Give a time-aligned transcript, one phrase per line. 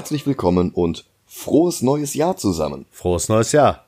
[0.00, 2.86] Herzlich willkommen und frohes neues Jahr zusammen.
[2.90, 3.84] Frohes neues Jahr.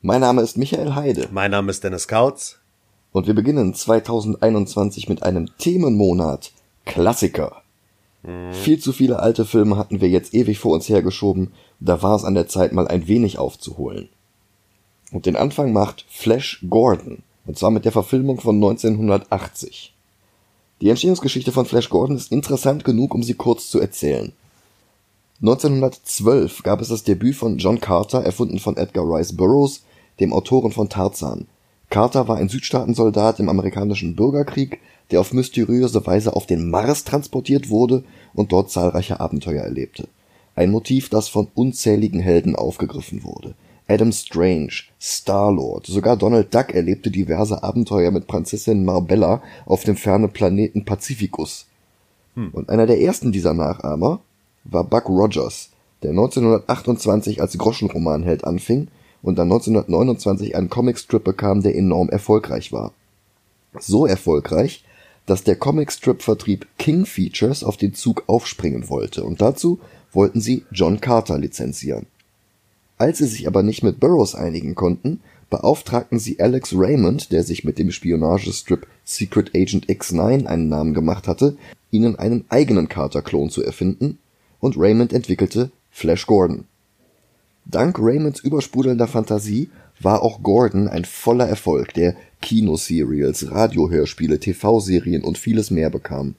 [0.00, 2.60] Mein Name ist Michael Heide Mein Name ist Dennis Kautz.
[3.12, 6.52] und wir beginnen 2021 mit einem Themenmonat
[6.86, 7.60] Klassiker.
[8.52, 12.24] Viel zu viele alte Filme hatten wir jetzt ewig vor uns hergeschoben, da war es
[12.24, 14.08] an der Zeit mal ein wenig aufzuholen.
[15.12, 19.92] Und den Anfang macht Flash Gordon, und zwar mit der Verfilmung von 1980.
[20.80, 24.32] Die Entstehungsgeschichte von Flash Gordon ist interessant genug, um sie kurz zu erzählen.
[25.40, 29.82] 1912 gab es das Debüt von John Carter, erfunden von Edgar Rice Burroughs,
[30.20, 31.46] dem Autoren von Tarzan.
[31.90, 37.68] Carter war ein Südstaatensoldat im amerikanischen Bürgerkrieg, der auf mysteriöse Weise auf den Mars transportiert
[37.68, 40.08] wurde und dort zahlreiche Abenteuer erlebte.
[40.56, 43.54] Ein Motiv, das von unzähligen Helden aufgegriffen wurde.
[43.86, 50.30] Adam Strange, Star-Lord, sogar Donald Duck erlebte diverse Abenteuer mit Prinzessin Marbella auf dem fernen
[50.30, 51.66] Planeten Pacificus.
[52.52, 54.20] Und einer der ersten dieser Nachahmer
[54.64, 55.70] war Buck Rogers,
[56.02, 58.88] der 1928 als Groschenromanheld anfing
[59.22, 62.92] und dann 1929 einen Comicstrip bekam, der enorm erfolgreich war.
[63.78, 64.84] So erfolgreich,
[65.26, 69.80] dass der Comicstrip-Vertrieb King Features auf den Zug aufspringen wollte und dazu
[70.12, 72.06] wollten sie John Carter lizenzieren.
[72.98, 75.20] Als sie sich aber nicht mit Burroughs einigen konnten,
[75.50, 81.26] beauftragten sie Alex Raymond, der sich mit dem Spionagestrip Secret Agent X9 einen Namen gemacht
[81.26, 81.56] hatte,
[81.90, 84.18] ihnen einen eigenen Carter-Klon zu erfinden,
[84.64, 86.64] und Raymond entwickelte Flash Gordon.
[87.66, 89.68] Dank Raymonds übersprudelnder Fantasie
[90.00, 96.34] war auch Gordon ein voller Erfolg, der Kinoserials, Radiohörspiele, TV-Serien und vieles mehr bekam.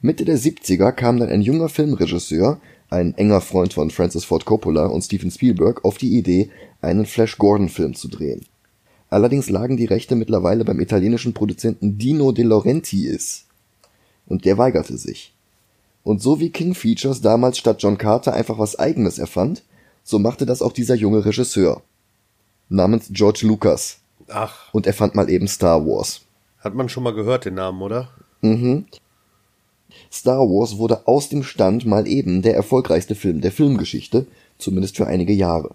[0.00, 4.86] Mitte der 70er kam dann ein junger Filmregisseur, ein enger Freund von Francis Ford Coppola
[4.86, 8.46] und Steven Spielberg, auf die Idee, einen Flash Gordon-Film zu drehen.
[9.10, 13.46] Allerdings lagen die Rechte mittlerweile beim italienischen Produzenten Dino De Laurentiis.
[14.26, 15.32] Und der weigerte sich.
[16.08, 19.62] Und so wie King Features damals statt John Carter einfach was eigenes erfand,
[20.02, 21.82] so machte das auch dieser junge Regisseur.
[22.70, 23.98] Namens George Lucas.
[24.28, 26.22] Ach, Und er fand mal eben Star Wars.
[26.60, 28.08] hat man schon mal gehört den Namen, oder?
[30.10, 34.26] Star Wars wurde aus dem Stand mal eben der erfolgreichste Film der Filmgeschichte,
[34.56, 35.74] zumindest für einige Jahre.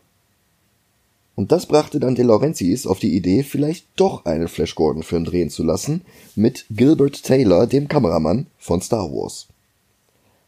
[1.36, 5.26] Und das brachte dann De Laurentiis auf die Idee, vielleicht doch einen Flash Gordon Film
[5.26, 6.02] drehen zu lassen,
[6.36, 9.48] mit Gilbert Taylor, dem Kameramann von Star Wars.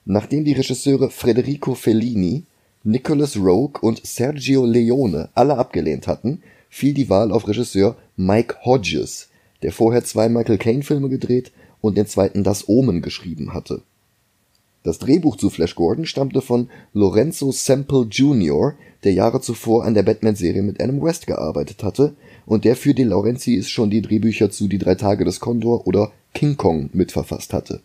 [0.06, 2.44] Nachdem die Regisseure Federico Fellini,
[2.84, 9.30] Nicholas Rogue und Sergio Leone alle abgelehnt hatten, fiel die Wahl auf Regisseur Mike Hodges,
[9.64, 11.52] der vorher zwei Michael Caine Filme gedreht
[11.82, 13.82] und den zweiten Das Omen geschrieben hatte.
[14.84, 20.04] Das Drehbuch zu Flash Gordon stammte von Lorenzo Semple Jr., der Jahre zuvor an der
[20.04, 24.68] Batman-Serie mit Adam West gearbeitet hatte und der für De Laurentiis schon die Drehbücher zu
[24.68, 27.82] Die drei Tage des Kondor oder King Kong mitverfasst hatte.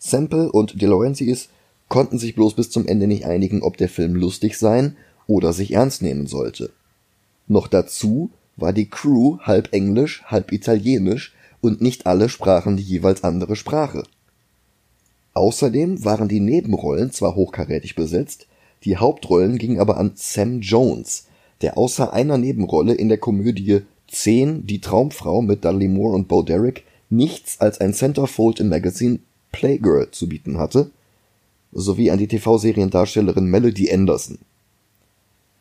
[0.00, 1.50] Semple und De Laurentiis
[1.88, 4.96] konnten sich bloß bis zum Ende nicht einigen, ob der Film lustig sein
[5.26, 6.70] oder sich ernst nehmen sollte.
[7.46, 13.22] Noch dazu war die Crew halb englisch, halb italienisch und nicht alle sprachen die jeweils
[13.22, 14.04] andere Sprache.
[15.34, 18.46] Außerdem waren die Nebenrollen zwar hochkarätig besetzt,
[18.84, 21.26] die Hauptrollen gingen aber an Sam Jones,
[21.60, 26.42] der außer einer Nebenrolle in der Komödie 10 Die Traumfrau mit Dudley Moore und Bo
[26.42, 29.22] Derek nichts als ein Centerfold im Magazin
[29.52, 30.90] Playgirl zu bieten hatte,
[31.72, 34.38] sowie an die TV-Seriendarstellerin Melody Anderson.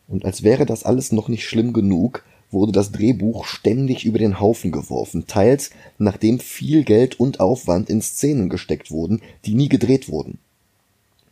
[0.07, 4.39] Und als wäre das alles noch nicht schlimm genug, wurde das Drehbuch ständig über den
[4.39, 5.69] Haufen geworfen, teils
[5.99, 10.39] nachdem viel Geld und Aufwand in Szenen gesteckt wurden, die nie gedreht wurden.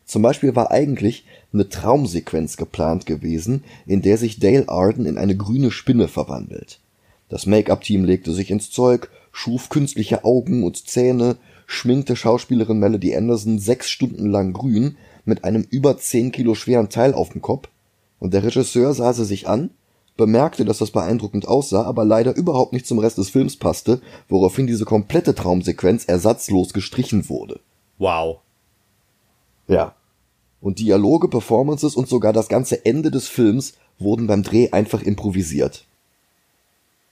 [0.05, 5.35] Zum Beispiel war eigentlich eine Traumsequenz geplant gewesen, in der sich Dale Arden in eine
[5.35, 6.79] grüne Spinne verwandelt.
[7.29, 11.35] Das Make-up-Team legte sich ins Zeug, schuf künstliche Augen und Zähne,
[11.67, 17.13] schminkte Schauspielerin Melody Anderson sechs Stunden lang grün mit einem über zehn Kilo schweren Teil
[17.13, 17.67] auf dem Kopf
[18.19, 19.69] und der Regisseur sah sie sich an,
[20.15, 24.65] bemerkte, dass das beeindruckend aussah, aber leider überhaupt nicht zum Rest des Films passte, woraufhin
[24.65, 27.59] diese komplette Traumsequenz ersatzlos gestrichen wurde.
[27.99, 28.39] Wow.
[29.67, 29.93] Ja.
[30.61, 35.85] Und Dialoge, Performances und sogar das ganze Ende des Films wurden beim Dreh einfach improvisiert.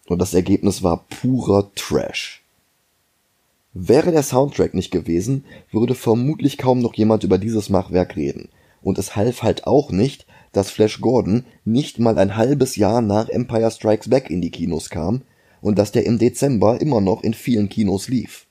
[0.08, 2.45] Und das Ergebnis war purer Trash.
[3.78, 8.48] Wäre der Soundtrack nicht gewesen, würde vermutlich kaum noch jemand über dieses Machwerk reden.
[8.82, 13.28] Und es half halt auch nicht, dass Flash Gordon nicht mal ein halbes Jahr nach
[13.28, 15.24] Empire Strikes Back in die Kinos kam
[15.60, 18.46] und dass der im Dezember immer noch in vielen Kinos lief.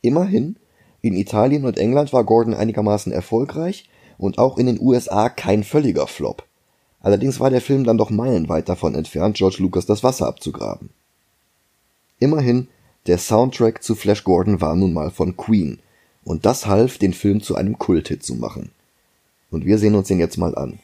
[0.00, 0.56] Immerhin,
[1.02, 3.88] in Italien und England war Gordon einigermaßen erfolgreich
[4.18, 6.44] und auch in den USA kein völliger Flop.
[6.98, 10.90] Allerdings war der Film dann doch meilenweit davon entfernt, George Lucas das Wasser abzugraben.
[12.18, 12.66] Immerhin,
[13.06, 15.78] der Soundtrack zu Flash Gordon war nun mal von Queen.
[16.24, 18.72] Und das half, den Film zu einem Kulthit zu machen.
[19.50, 20.80] Und wir sehen uns den jetzt mal an.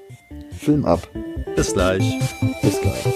[0.56, 1.08] Film ab.
[1.56, 2.20] Bis gleich.
[2.62, 3.06] Bis gleich.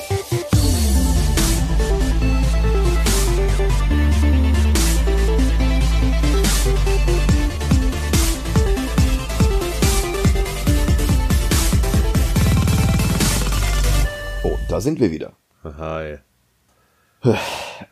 [14.43, 15.33] Oh, da sind wir wieder.
[15.63, 16.19] Hi.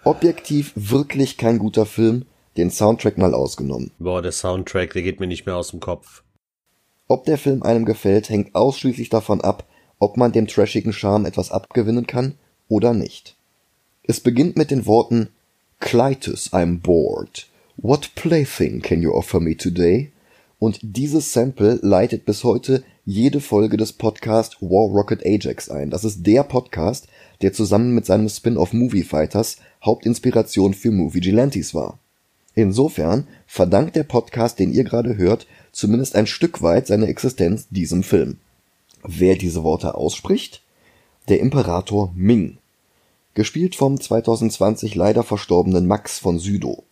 [0.05, 2.27] Objektiv wirklich kein guter Film,
[2.57, 3.91] den Soundtrack mal ausgenommen.
[3.99, 6.23] Boah, der Soundtrack, der geht mir nicht mehr aus dem Kopf.
[7.09, 9.67] Ob der Film einem gefällt, hängt ausschließlich davon ab,
[9.99, 12.35] ob man dem trashigen Charme etwas abgewinnen kann
[12.69, 13.37] oder nicht.
[14.03, 15.31] Es beginnt mit den Worten
[15.81, 17.47] Clytus, I'm bored.
[17.77, 20.13] What plaything can you offer me today?
[20.59, 25.91] Und dieses Sample leitet bis heute jede Folge des Podcasts War Rocket Ajax ein.
[25.91, 27.09] Das ist der Podcast,
[27.44, 31.99] der zusammen mit seinem Spin-off Movie Fighters Hauptinspiration für Movie Gilantes war.
[32.55, 38.02] Insofern verdankt der Podcast, den ihr gerade hört, zumindest ein Stück weit seine Existenz diesem
[38.02, 38.38] Film.
[39.06, 40.62] Wer diese Worte ausspricht?
[41.29, 42.56] Der Imperator Ming.
[43.35, 46.82] Gespielt vom 2020 leider verstorbenen Max von Südow.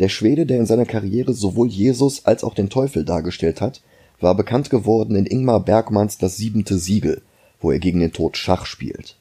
[0.00, 3.80] Der Schwede, der in seiner Karriere sowohl Jesus als auch den Teufel dargestellt hat,
[4.20, 7.22] war bekannt geworden in Ingmar Bergmanns Das siebente Siegel,
[7.58, 9.16] wo er gegen den Tod Schach spielt.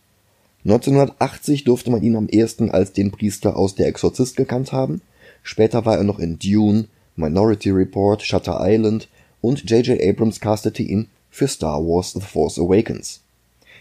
[0.64, 5.02] 1980 durfte man ihn am ehesten als den Priester aus Der Exorzist gekannt haben,
[5.44, 6.86] später war er noch in Dune,
[7.16, 9.08] Minority Report, Shutter Island
[9.42, 10.02] und J.J.
[10.02, 13.22] Abrams castete ihn für Star Wars The Force Awakens.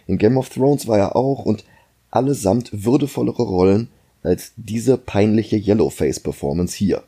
[0.07, 1.65] In Game of Thrones war er auch und
[2.11, 3.89] allesamt würdevollere Rollen
[4.23, 7.03] als diese peinliche Yellowface-Performance hier.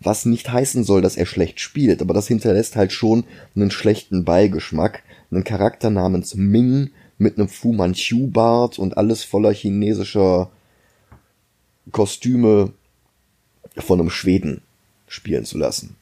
[0.00, 3.24] Was nicht heißen soll, dass er schlecht spielt, aber das hinterlässt halt schon
[3.56, 9.52] einen schlechten Beigeschmack, einen Charakter namens Ming mit einem Fu Manchu Bart und alles voller
[9.52, 10.50] chinesischer
[11.92, 12.72] Kostüme
[13.76, 14.62] von einem Schweden
[15.06, 15.96] spielen zu lassen.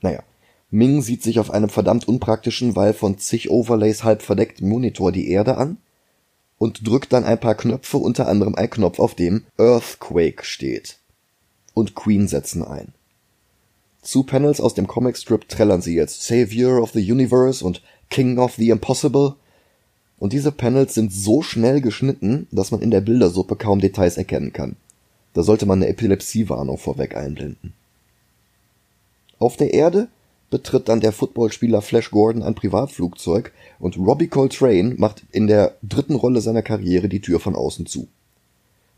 [0.00, 0.22] Naja,
[0.70, 5.30] Ming sieht sich auf einem verdammt unpraktischen, weil von zig Overlays halb verdeckten Monitor die
[5.30, 5.78] Erde an
[6.58, 10.98] und drückt dann ein paar Knöpfe, unter anderem ein Knopf, auf dem Earthquake steht.
[11.74, 12.92] Und Queen setzen ein.
[14.02, 18.54] Zu Panels aus dem Comicstrip trällern sie jetzt Savior of the Universe und King of
[18.54, 19.34] the Impossible.
[20.18, 24.52] Und diese Panels sind so schnell geschnitten, dass man in der Bildersuppe kaum Details erkennen
[24.52, 24.76] kann.
[25.34, 27.74] Da sollte man eine Epilepsiewarnung vorweg einblenden.
[29.38, 30.08] Auf der Erde
[30.48, 36.14] betritt dann der Footballspieler Flash Gordon ein Privatflugzeug und Robbie Coltrane macht in der dritten
[36.14, 38.08] Rolle seiner Karriere die Tür von außen zu.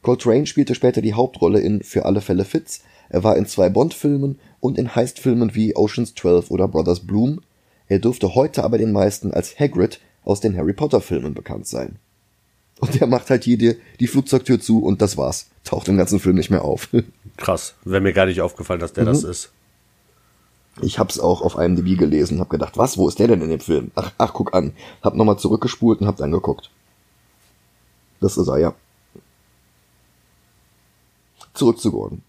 [0.02, 4.38] Coltrane spielte später die Hauptrolle in Für alle Fälle Fitz, er war in zwei Bond-Filmen
[4.60, 7.40] und in Heist-Filmen wie Oceans 12 oder Brothers Bloom,
[7.88, 11.96] er dürfte heute aber den meisten als Hagrid aus den Harry Potter-Filmen bekannt sein.
[12.80, 15.46] Und er macht halt jede die Flugzeugtür zu und das war's.
[15.64, 16.88] Taucht im ganzen Film nicht mehr auf.
[17.38, 19.08] Krass, wäre mir gar nicht aufgefallen, dass der Mhm.
[19.08, 19.50] das ist.
[20.82, 23.58] Ich hab's auch auf IMDb gelesen, hab gedacht, was, wo ist der denn in dem
[23.60, 23.90] Film?
[23.96, 24.74] Ach, ach, guck an.
[25.02, 26.70] Hab nochmal zurückgespult und hab's angeguckt.
[28.20, 28.74] Das ist er, ja.
[31.54, 32.22] Zurück zu Gordon.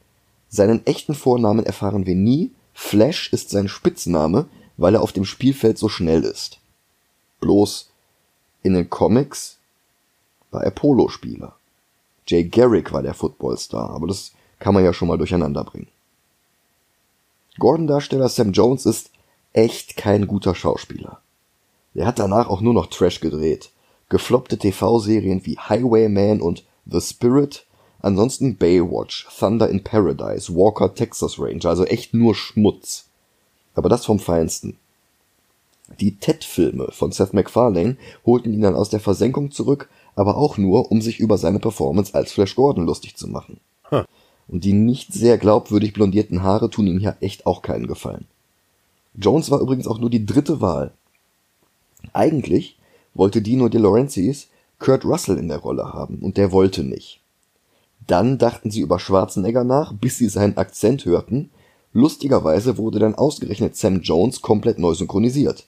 [0.50, 2.52] Seinen echten Vornamen erfahren wir nie.
[2.74, 4.48] Flash ist sein Spitzname,
[4.78, 6.60] weil er auf dem Spielfeld so schnell ist.
[7.42, 7.90] Bloß
[8.64, 9.58] in den Comics
[10.52, 11.56] war er Polospieler.
[12.28, 15.88] Jay Garrick war der Footballstar, aber das kann man ja schon mal durcheinander bringen.
[17.58, 19.12] Gordon-Darsteller Sam Jones ist
[19.54, 21.22] echt kein guter Schauspieler.
[21.94, 23.72] Er hat danach auch nur noch Trash gedreht.
[24.10, 27.66] Gefloppte TV-Serien wie Highwayman und The Spirit,
[28.02, 33.06] ansonsten Baywatch, Thunder in Paradise, Walker Texas Ranger, also echt nur Schmutz.
[33.76, 34.78] Aber das vom Feinsten.
[36.00, 40.92] Die Ted-Filme von Seth MacFarlane holten ihn dann aus der Versenkung zurück, aber auch nur,
[40.92, 43.60] um sich über seine Performance als Flash Gordon lustig zu machen.
[43.90, 44.04] Huh.
[44.48, 48.26] Und die nicht sehr glaubwürdig blondierten Haare tun ihm hier echt auch keinen Gefallen.
[49.16, 50.92] Jones war übrigens auch nur die dritte Wahl.
[52.14, 52.78] Eigentlich
[53.14, 54.48] wollte Dino De Laurentiis
[54.80, 57.20] Kurt Russell in der Rolle haben und der wollte nicht.
[58.08, 61.52] Dann dachten sie über Schwarzenegger nach, bis sie seinen Akzent hörten.
[61.94, 65.68] Lustigerweise wurde dann ausgerechnet Sam Jones komplett neu synchronisiert.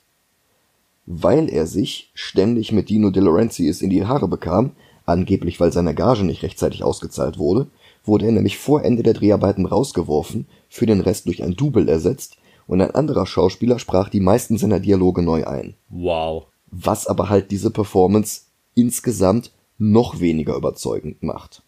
[1.05, 4.71] Weil er sich ständig mit Dino De Laurentiis in die Haare bekam,
[5.05, 7.67] angeblich weil seine Gage nicht rechtzeitig ausgezahlt wurde,
[8.03, 12.37] wurde er nämlich vor Ende der Dreharbeiten rausgeworfen, für den Rest durch ein Double ersetzt
[12.67, 15.75] und ein anderer Schauspieler sprach die meisten seiner Dialoge neu ein.
[15.89, 16.45] Wow.
[16.71, 18.43] Was aber halt diese Performance
[18.75, 21.63] insgesamt noch weniger überzeugend macht.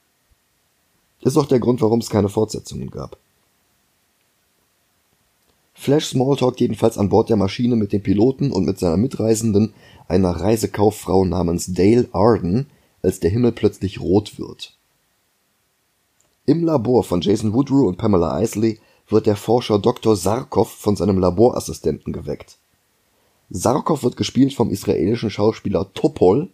[1.22, 3.18] Ist auch der Grund, warum es keine Fortsetzungen gab.
[5.74, 9.74] Flash Smalltalk jedenfalls an Bord der Maschine mit dem Piloten und mit seiner Mitreisenden,
[10.08, 12.68] einer Reisekauffrau namens Dale Arden,
[13.01, 14.77] als der Himmel plötzlich rot wird.
[16.46, 20.15] Im Labor von Jason Woodrow und Pamela Isley wird der Forscher Dr.
[20.15, 22.58] Sarkov von seinem Laborassistenten geweckt.
[23.50, 26.50] Sarkov wird gespielt vom israelischen Schauspieler Topol,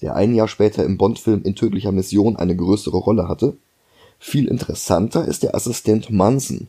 [0.00, 3.56] der ein Jahr später im Bond-Film In tödlicher Mission eine größere Rolle hatte.
[4.18, 6.68] Viel interessanter ist der Assistent Munson.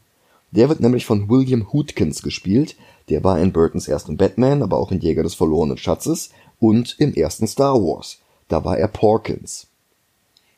[0.51, 2.75] Der wird nämlich von William Hootkins gespielt,
[3.09, 6.29] der war in Burtons ersten Batman, aber auch in Jäger des verlorenen Schatzes
[6.59, 8.19] und im ersten Star Wars.
[8.47, 9.67] Da war er Porkins.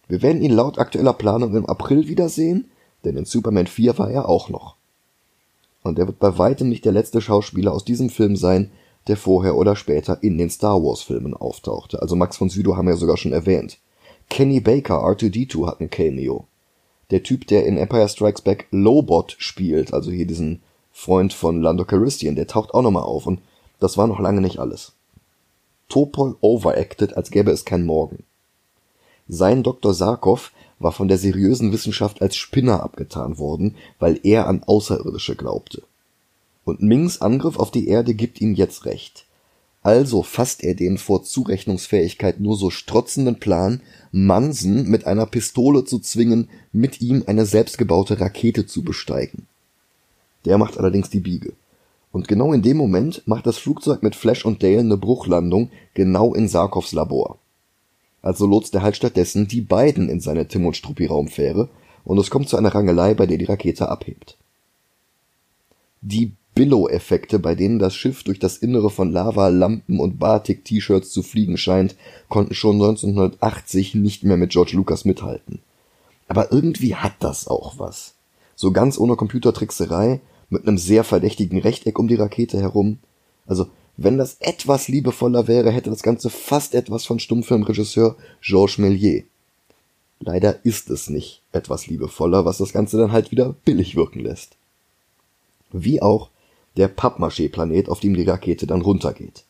[0.07, 2.69] Wir werden ihn laut aktueller Planung im April wiedersehen,
[3.05, 4.75] denn in Superman 4 war er auch noch.
[5.83, 8.71] Und er wird bei weitem nicht der letzte Schauspieler aus diesem Film sein,
[9.07, 12.01] der vorher oder später in den Star Wars Filmen auftauchte.
[12.01, 13.77] Also Max von Sydow haben wir sogar schon erwähnt.
[14.29, 16.45] Kenny Baker, R2D2 hat ein Cameo.
[17.13, 21.86] Der Typ, der in Empire Strikes Back Lobot spielt, also hier diesen Freund von Lando
[21.86, 23.39] Calrissian, der taucht auch nochmal auf und
[23.79, 24.93] das war noch lange nicht alles.
[25.89, 28.24] Topol overacted, als gäbe es kein Morgen.
[29.27, 29.93] Sein Dr.
[29.93, 35.84] Sarkov war von der seriösen Wissenschaft als Spinner abgetan worden, weil er an Außerirdische glaubte.
[36.65, 39.27] Und Mings Angriff auf die Erde gibt ihm jetzt recht.
[39.83, 43.81] Also fasst er den vor Zurechnungsfähigkeit nur so strotzenden Plan,
[44.13, 49.45] Mansen mit einer Pistole zu zwingen, mit ihm eine selbstgebaute Rakete zu besteigen.
[50.45, 51.53] Der macht allerdings die Biege.
[52.13, 56.33] Und genau in dem Moment macht das Flugzeug mit Flash und Dale eine Bruchlandung genau
[56.33, 57.37] in Sarkovs Labor.
[58.21, 61.69] Also lotst er halt stattdessen die beiden in seine Tim und Struppi Raumfähre
[62.05, 64.37] und es kommt zu einer Rangelei, bei der die Rakete abhebt.
[66.01, 71.24] Die Billow-Effekte, bei denen das Schiff durch das Innere von Lava, Lampen und Batik-T-Shirts zu
[71.24, 71.95] fliegen scheint,
[72.29, 75.60] konnten schon 1980 nicht mehr mit George Lucas mithalten.
[76.27, 78.13] Aber irgendwie hat das auch was.
[78.55, 83.00] So ganz ohne Computertrickserei, mit einem sehr verdächtigen Rechteck um die Rakete herum.
[83.48, 83.67] Also,
[83.98, 89.25] wenn das etwas liebevoller wäre, hätte das Ganze fast etwas von Stummfilmregisseur Georges Méliès.
[90.19, 94.55] Leider ist es nicht etwas liebevoller, was das Ganze dann halt wieder billig wirken lässt.
[95.72, 96.29] Wie auch
[96.77, 99.44] der Pappmaché-Planet, auf dem die Rakete dann runtergeht.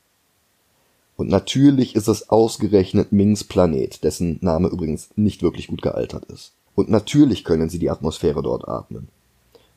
[1.15, 6.53] Und natürlich ist es ausgerechnet Mings Planet, dessen Name übrigens nicht wirklich gut gealtert ist.
[6.75, 9.09] Und natürlich können sie die Atmosphäre dort atmen.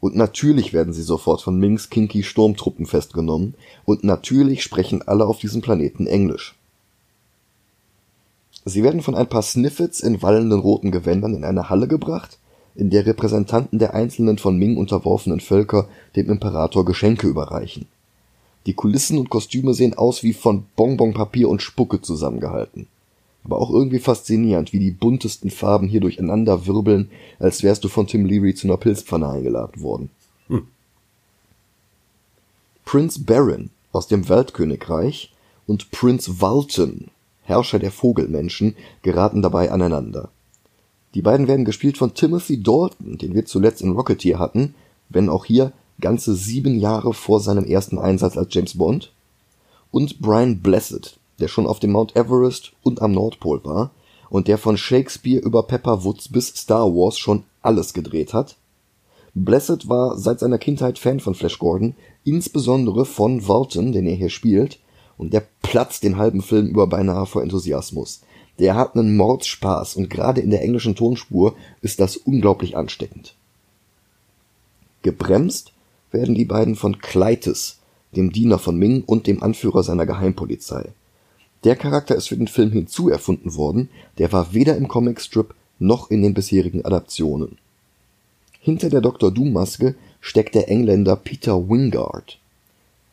[0.01, 3.55] Und natürlich werden sie sofort von Mings Kinky Sturmtruppen festgenommen.
[3.85, 6.55] Und natürlich sprechen alle auf diesem Planeten Englisch.
[8.65, 12.39] Sie werden von ein paar Sniffets in wallenden roten Gewändern in eine Halle gebracht,
[12.77, 17.87] in der Repräsentanten der einzelnen von Ming unterworfenen Völker dem Imperator Geschenke überreichen.
[18.67, 22.87] Die Kulissen und Kostüme sehen aus wie von Bonbonpapier und Spucke zusammengehalten
[23.47, 28.09] aber auch irgendwie faszinierend, wie die buntesten Farben hier durcheinander wirbeln, als wärst du von
[28.09, 30.11] Tim Leary zu einer Pilzpfanne eingeladen worden.
[30.49, 30.67] Hm.
[32.85, 35.33] Prinz Baron aus dem Weltkönigreich
[35.69, 37.07] und Prinz Walton,
[37.45, 40.31] Herrscher der Vogelmenschen, geraten dabei aneinander.
[41.17, 44.75] Die beiden werden gespielt von Timothy Dalton, den wir zuletzt in Rocketeer hatten,
[45.09, 49.13] wenn auch hier ganze sieben Jahre vor seinem ersten Einsatz als James Bond,
[49.91, 53.93] und Brian Blessed, der schon auf dem Mount Everest und am Nordpol war
[54.29, 58.57] und der von Shakespeare über Pepper Woods bis Star Wars schon alles gedreht hat.
[59.33, 61.95] Blessed war seit seiner Kindheit Fan von Flash Gordon,
[62.25, 64.81] insbesondere von Walton, den er hier spielt,
[65.17, 68.21] und der platzt den halben Film über beinahe vor Enthusiasmus.
[68.59, 73.35] Der hat einen Mordspaß und gerade in der englischen Tonspur ist das unglaublich ansteckend.
[75.03, 75.73] Gebremst
[76.11, 77.79] werden die beiden von Clytus,
[78.17, 80.89] dem Diener von Ming und dem Anführer seiner Geheimpolizei.
[81.65, 86.23] Der Charakter ist für den Film hinzuerfunden worden, der war weder im Comicstrip noch in
[86.23, 87.59] den bisherigen Adaptionen.
[88.61, 89.31] Hinter der Dr.
[89.31, 92.39] Doom-Maske steckt der Engländer Peter Wingard.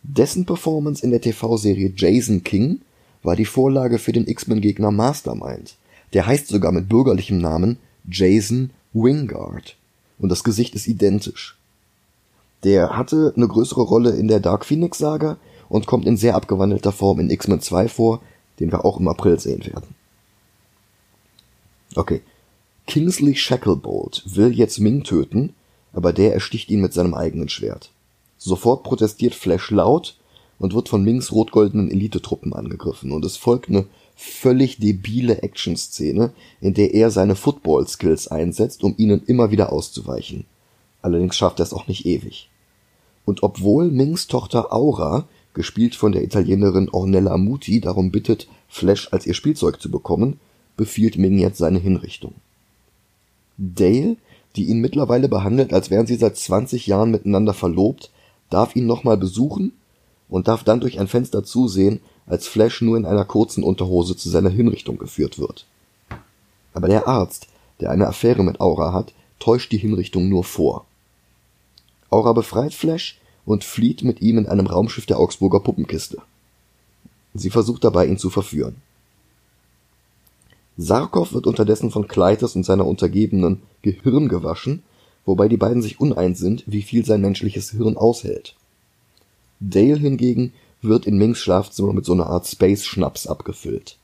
[0.02, 2.82] Dessen Performance in der TV-Serie Jason King
[3.24, 5.76] war die Vorlage für den X-Men-Gegner Mastermind.
[6.14, 9.78] Der heißt sogar mit bürgerlichem Namen Jason Wingard.
[10.20, 11.58] Und das Gesicht ist identisch.
[12.64, 15.38] Der hatte eine größere Rolle in der Dark Phoenix Saga
[15.70, 18.22] und kommt in sehr abgewandelter Form in X-Men 2 vor,
[18.60, 19.96] den wir auch im April sehen werden.
[21.96, 22.22] Okay.
[22.86, 25.54] Kingsley Shacklebolt will jetzt Ming töten,
[25.94, 27.92] aber der ersticht ihn mit seinem eigenen Schwert.
[28.38, 30.18] Sofort protestiert Flash laut
[30.64, 33.84] und wird von Mings rot-goldenen Elitetruppen angegriffen und es folgt eine
[34.16, 40.46] völlig debile Action-Szene, in der er seine Football-Skills einsetzt, um ihnen immer wieder auszuweichen.
[41.02, 42.50] Allerdings schafft er es auch nicht ewig.
[43.26, 49.28] Und obwohl Mings Tochter Aura gespielt von der Italienerin Ornella Muti, darum bittet, Flash als
[49.28, 50.40] ihr Spielzeug zu bekommen,
[50.78, 52.36] befiehlt Ming jetzt seine Hinrichtung.
[53.58, 54.16] Dale,
[54.56, 58.12] die ihn mittlerweile behandelt, als wären sie seit 20 Jahren miteinander verlobt,
[58.50, 59.74] darf ihn nochmal besuchen
[60.34, 64.32] und darf dann durch ein Fenster zusehen, als Flash nur in einer kurzen Unterhose zu
[64.32, 65.68] seiner Hinrichtung geführt wird.
[66.74, 67.46] Aber der Arzt,
[67.80, 70.86] der eine Affäre mit Aura hat, täuscht die Hinrichtung nur vor.
[72.10, 76.18] Aura befreit Flash und flieht mit ihm in einem Raumschiff der Augsburger Puppenkiste.
[77.36, 78.78] Sie versucht dabei, ihn zu verführen.
[80.78, 84.82] Sarkov wird unterdessen von Kleitos und seiner Untergebenen Gehirn gewaschen,
[85.26, 88.56] wobei die beiden sich uneins sind, wie viel sein menschliches Hirn aushält.
[89.70, 93.98] Dale hingegen wird in Mings Schlafzimmer mit so einer Art Space-Schnaps abgefüllt.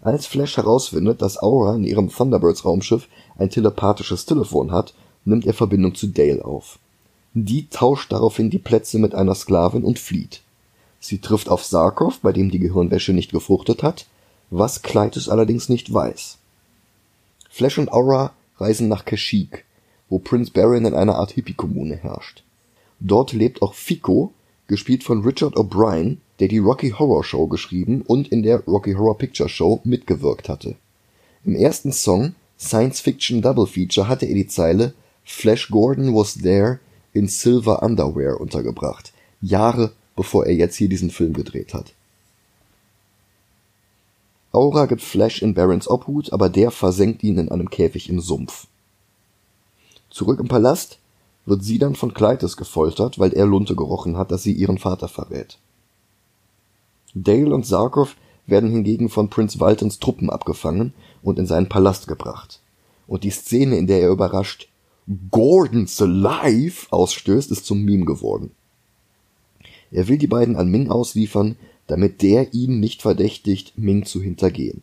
[0.00, 5.94] Als Flash herausfindet, dass Aura in ihrem Thunderbirds-Raumschiff ein telepathisches Telefon hat, nimmt er Verbindung
[5.96, 6.78] zu Dale auf.
[7.34, 10.42] Die tauscht daraufhin die Plätze mit einer Sklavin und flieht.
[11.00, 14.06] Sie trifft auf Sarkov, bei dem die Gehirnwäsche nicht gefruchtet hat,
[14.50, 16.38] was Kleitus allerdings nicht weiß.
[17.50, 19.64] Flash und Aura reisen nach Kashyyyk,
[20.08, 22.44] wo Prince Barin in einer Art Hippie-Kommune herrscht.
[23.00, 24.32] Dort lebt auch Fico,
[24.66, 29.18] gespielt von Richard O'Brien, der die Rocky Horror Show geschrieben und in der Rocky Horror
[29.18, 30.76] Picture Show mitgewirkt hatte.
[31.44, 36.80] Im ersten Song Science Fiction Double Feature hatte er die Zeile Flash Gordon was there
[37.12, 41.92] in Silver Underwear untergebracht, Jahre bevor er jetzt hier diesen Film gedreht hat.
[44.50, 48.66] Aura gibt Flash in Barons Obhut, aber der versenkt ihn in einem Käfig im Sumpf.
[50.10, 50.98] Zurück im Palast
[51.48, 55.08] wird sie dann von Kleites gefoltert, weil er Lunte gerochen hat, dass sie ihren Vater
[55.08, 55.58] verrät.
[57.14, 62.60] Dale und Sarkov werden hingegen von Prinz Waltons Truppen abgefangen und in seinen Palast gebracht.
[63.06, 64.68] Und die Szene, in der er überrascht
[65.30, 68.50] Gordon's alive ausstößt, ist zum Meme geworden.
[69.90, 74.82] Er will die beiden an Ming ausliefern, damit der ihn nicht verdächtigt, Ming zu hintergehen.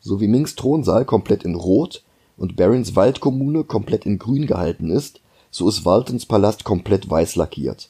[0.00, 2.02] So wie Mings Thronsaal komplett in Rot
[2.38, 7.88] und Barons Waldkommune komplett in Grün gehalten ist, so ist Waltons Palast komplett weiß lackiert.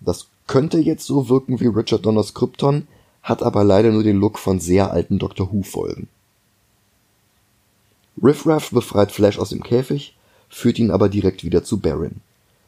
[0.00, 2.86] Das könnte jetzt so wirken wie Richard Donners Krypton,
[3.22, 6.08] hat aber leider nur den Look von sehr alten Doctor Who Folgen.
[8.22, 10.16] Riff Raff befreit Flash aus dem Käfig,
[10.48, 12.20] führt ihn aber direkt wieder zu Baron.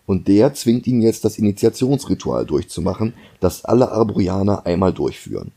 [0.07, 5.53] Und der zwingt ihn jetzt das Initiationsritual durchzumachen, das alle Arborianer einmal durchführen.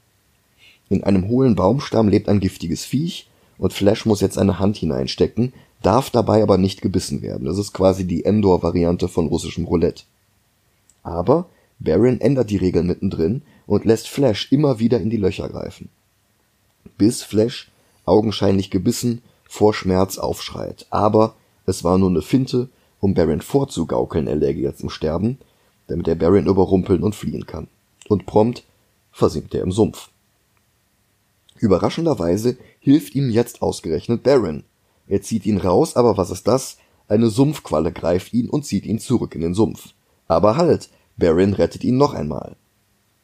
[0.89, 5.53] In einem hohlen Baumstamm lebt ein giftiges Viech und Flash muss jetzt eine Hand hineinstecken,
[5.81, 7.45] darf dabei aber nicht gebissen werden.
[7.45, 10.03] Das ist quasi die Endor-Variante von russischem Roulette.
[11.03, 11.47] Aber
[11.79, 15.89] Baron ändert die Regeln mittendrin und lässt Flash immer wieder in die Löcher greifen.
[16.97, 17.71] Bis Flash,
[18.05, 20.87] augenscheinlich gebissen, vor Schmerz aufschreit.
[20.89, 21.35] Aber
[21.65, 25.37] es war nur eine Finte, um Baron vorzugaukeln, er läge jetzt im Sterben,
[25.87, 27.67] damit er Baron überrumpeln und fliehen kann.
[28.09, 28.63] Und prompt
[29.11, 30.09] versinkt er im Sumpf.
[31.59, 34.63] Überraschenderweise hilft ihm jetzt ausgerechnet Baron.
[35.07, 36.77] Er zieht ihn raus, aber was ist das?
[37.07, 39.93] Eine Sumpfqualle greift ihn und zieht ihn zurück in den Sumpf.
[40.27, 42.55] Aber halt, Baron rettet ihn noch einmal.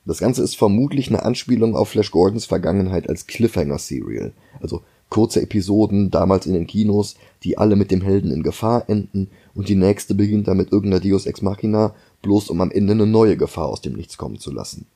[0.05, 4.33] Das Ganze ist vermutlich eine Anspielung auf Flash Gordons Vergangenheit als Cliffhanger-Serial.
[4.61, 9.29] Also kurze Episoden, damals in den Kinos, die alle mit dem Helden in Gefahr enden
[9.53, 13.05] und die nächste beginnt dann mit irgendeiner Deus Ex Machina, bloß um am Ende eine
[13.05, 14.87] neue Gefahr aus dem Nichts kommen zu lassen.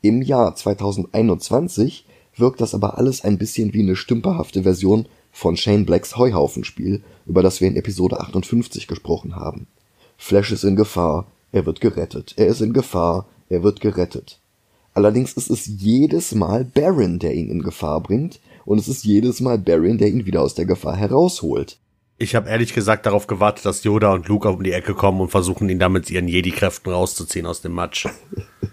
[0.00, 5.86] Im Jahr 2021 wirkt das aber alles ein bisschen wie eine stümperhafte Version von Shane
[5.86, 9.66] Blacks Heuhaufenspiel, über das wir in Episode 58 gesprochen haben.
[10.16, 12.34] Flash ist in Gefahr, er wird gerettet.
[12.36, 14.38] Er ist in Gefahr, er wird gerettet.
[14.92, 19.40] Allerdings ist es jedes Mal Baron, der ihn in Gefahr bringt, und es ist jedes
[19.40, 21.78] Mal Baron, der ihn wieder aus der Gefahr herausholt.
[22.18, 25.30] Ich habe ehrlich gesagt darauf gewartet, dass Yoda und Luke um die Ecke kommen und
[25.30, 28.06] versuchen, ihn damit ihren Jedi-Kräften rauszuziehen aus dem Matsch.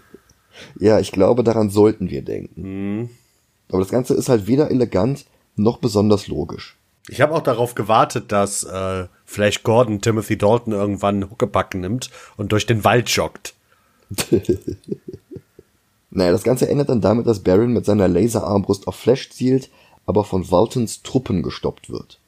[0.78, 2.60] ja, ich glaube, daran sollten wir denken.
[2.62, 3.10] Mhm.
[3.70, 5.24] Aber das Ganze ist halt weder elegant
[5.58, 6.76] noch besonders logisch.
[7.08, 12.52] Ich habe auch darauf gewartet, dass äh, Flash Gordon Timothy Dalton irgendwann Huckepack nimmt und
[12.52, 13.54] durch den Wald joggt.
[16.10, 19.70] naja, das Ganze endet dann damit, dass Baron mit seiner Laserarmbrust auf Flash zielt,
[20.06, 22.18] aber von Waltons Truppen gestoppt wird.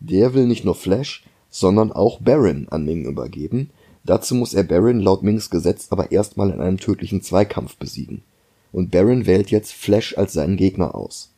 [0.00, 3.70] Der will nicht nur Flash, sondern auch Baron an Ming übergeben.
[4.04, 8.22] Dazu muss er Baron laut Mings Gesetz aber erstmal in einem tödlichen Zweikampf besiegen.
[8.72, 11.32] Und Baron wählt jetzt Flash als seinen Gegner aus.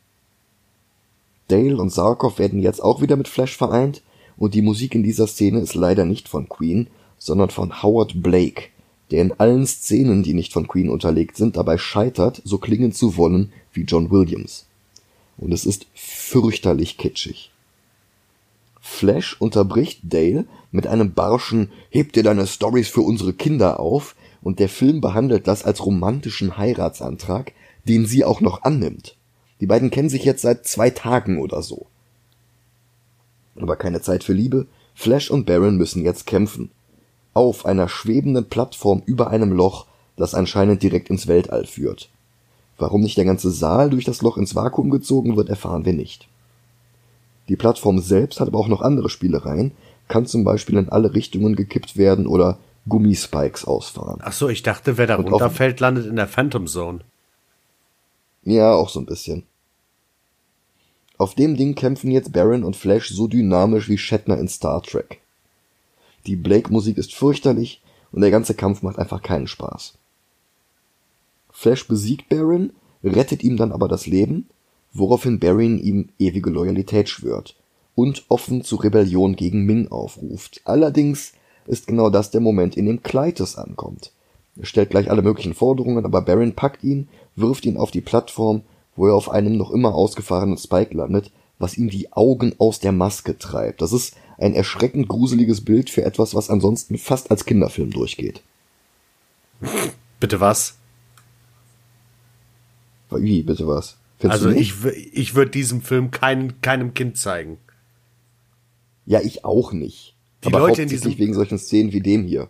[1.49, 4.03] Dale und Sarkov werden jetzt auch wieder mit Flash vereint
[4.37, 8.65] und die Musik in dieser Szene ist leider nicht von Queen, sondern von Howard Blake,
[9.11, 13.17] der in allen Szenen, die nicht von Queen unterlegt sind, dabei scheitert, so klingen zu
[13.17, 14.67] wollen wie John Williams.
[15.39, 17.51] Und es ist fürchterlich kitschig.
[18.81, 24.61] Flash unterbricht Dale mit einem barschen Heb dir deine Stories für unsere Kinder auf und
[24.61, 27.53] der Film behandelt das als romantischen Heiratsantrag,
[27.85, 29.18] den sie auch noch annimmt.
[29.61, 31.87] Die beiden kennen sich jetzt seit zwei Tagen oder so.
[33.57, 34.67] Aber keine Zeit für Liebe.
[34.95, 36.71] Flash und Baron müssen jetzt kämpfen.
[37.35, 42.09] Auf einer schwebenden Plattform über einem Loch, das anscheinend direkt ins Weltall führt.
[42.79, 46.29] Warum nicht der ganze Saal durch das Loch ins Vakuum gezogen wird, erfahren wir nicht.
[47.49, 49.73] Die Plattform selbst hat aber auch noch andere Spielereien,
[50.07, 54.21] kann zum Beispiel in alle Richtungen gekippt werden oder Gummispikes ausfahren.
[54.23, 57.01] Ach so, ich dachte, wer da runterfällt, landet in der Phantom Zone.
[58.49, 59.43] Ja, auch so ein bisschen.
[61.19, 65.21] Auf dem Ding kämpfen jetzt Baron und Flash so dynamisch wie Shatner in Star Trek.
[66.27, 69.99] Die Blake-Musik ist fürchterlich und der ganze Kampf macht einfach keinen Spaß.
[71.51, 72.73] Flash besiegt Baron,
[73.05, 74.49] rettet ihm dann aber das Leben,
[74.95, 77.55] woraufhin Baron ihm ewige Loyalität schwört
[77.95, 80.63] und offen zur Rebellion gegen Ming aufruft.
[80.65, 81.35] Allerdings
[81.67, 84.11] ist genau das der Moment, in dem Kleites ankommt.
[84.59, 88.63] Er stellt gleich alle möglichen Forderungen, aber Baron packt ihn, wirft ihn auf die Plattform,
[88.97, 92.93] wo er auf einem noch immer ausgefahrenen Spike landet, was ihm die Augen aus der
[92.93, 93.81] Maske treibt.
[93.81, 98.43] Das ist ein erschreckend gruseliges Bild für etwas, was ansonsten fast als Kinderfilm durchgeht.
[100.21, 100.77] Bitte was?
[103.11, 103.97] Wie, bitte was?
[104.19, 104.75] Findest also ich,
[105.13, 107.59] ich würde diesem Film kein, keinem Kind zeigen.
[109.07, 110.15] Ja, ich auch nicht.
[110.45, 112.49] Die aber Leute in diesem- wegen solchen Szenen wie dem hier.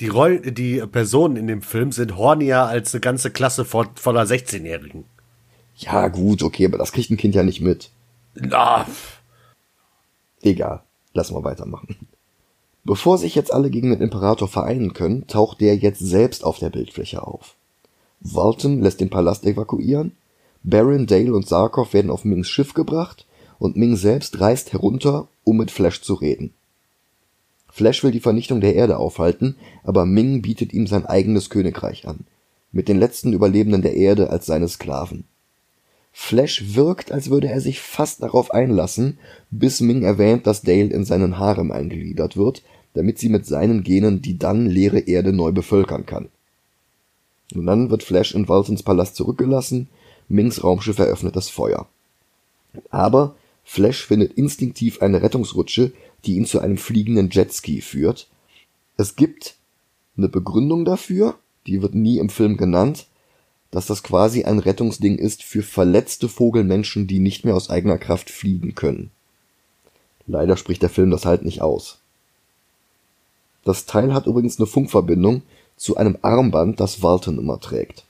[0.00, 4.24] Die Roll die Personen in dem Film sind hornier als eine ganze Klasse vo voller
[4.24, 5.04] 16-Jährigen.
[5.76, 7.90] Ja, gut, okay, aber das kriegt ein Kind ja nicht mit.
[8.50, 8.86] Ah,
[10.42, 10.82] Egal,
[11.12, 11.96] lass mal weitermachen.
[12.84, 16.70] Bevor sich jetzt alle gegen den Imperator vereinen können, taucht der jetzt selbst auf der
[16.70, 17.56] Bildfläche auf.
[18.20, 20.16] Walton lässt den Palast evakuieren,
[20.62, 23.26] Baron, Dale und Sarkov werden auf Mings Schiff gebracht
[23.58, 26.52] und Ming selbst reist herunter, um mit Flash zu reden.
[27.80, 32.26] Flash will die Vernichtung der Erde aufhalten, aber Ming bietet ihm sein eigenes Königreich an,
[32.72, 35.24] mit den letzten Überlebenden der Erde als seine Sklaven.
[36.12, 39.18] Flash wirkt, als würde er sich fast darauf einlassen,
[39.50, 42.62] bis Ming erwähnt, dass Dale in seinen Harem eingegliedert wird,
[42.92, 46.28] damit sie mit seinen Genen die dann leere Erde neu bevölkern kann.
[47.54, 49.88] Und dann wird Flash in Waltons Palast zurückgelassen,
[50.28, 51.88] Mings Raumschiff eröffnet das Feuer.
[52.90, 55.92] Aber Flash findet instinktiv eine Rettungsrutsche,
[56.24, 58.28] die ihn zu einem fliegenden Jetski führt.
[58.96, 59.56] Es gibt
[60.16, 63.06] eine Begründung dafür, die wird nie im Film genannt,
[63.70, 68.30] dass das quasi ein Rettungsding ist für verletzte Vogelmenschen, die nicht mehr aus eigener Kraft
[68.30, 69.10] fliegen können.
[70.26, 71.98] Leider spricht der Film das halt nicht aus.
[73.64, 75.42] Das Teil hat übrigens eine Funkverbindung
[75.76, 78.04] zu einem Armband, das Walton immer trägt.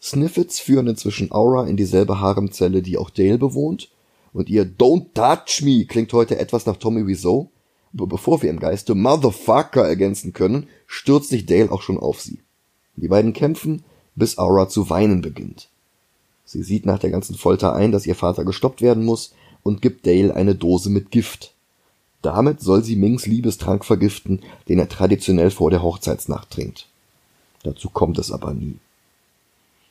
[0.00, 3.88] Sniffets führen inzwischen Aura in dieselbe Haremzelle, die auch Dale bewohnt,
[4.38, 7.50] und ihr Don't touch me klingt heute etwas nach Tommy Wiseau,
[7.92, 12.38] aber bevor wir im Geiste Motherfucker ergänzen können, stürzt sich Dale auch schon auf sie.
[12.94, 13.82] Die beiden kämpfen,
[14.14, 15.68] bis Aura zu weinen beginnt.
[16.44, 20.06] Sie sieht nach der ganzen Folter ein, dass ihr Vater gestoppt werden muss und gibt
[20.06, 21.52] Dale eine Dose mit Gift.
[22.22, 26.86] Damit soll sie Mings Liebestrank vergiften, den er traditionell vor der Hochzeitsnacht trinkt.
[27.64, 28.76] Dazu kommt es aber nie.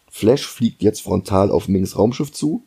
[0.09, 2.63] Flash fliegt jetzt frontal auf Mings Raumschiff zu.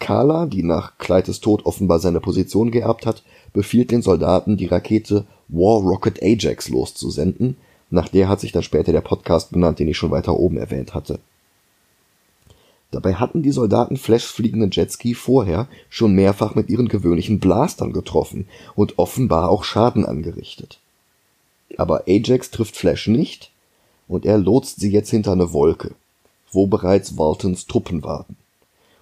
[0.00, 5.26] Carla, die nach Kleites Tod offenbar seine Position geerbt hat, befiehlt den Soldaten, die Rakete
[5.48, 7.56] War Rocket Ajax loszusenden.
[7.90, 10.94] Nach der hat sich dann später der Podcast benannt, den ich schon weiter oben erwähnt
[10.94, 11.20] hatte.
[12.90, 18.48] Dabei hatten die Soldaten Flash fliegenden Jetski vorher schon mehrfach mit ihren gewöhnlichen Blastern getroffen
[18.74, 20.80] und offenbar auch Schaden angerichtet.
[21.76, 23.52] Aber Ajax trifft Flash nicht
[24.08, 25.92] und er lotst sie jetzt hinter eine Wolke,
[26.50, 28.36] wo bereits Waltons Truppen warten.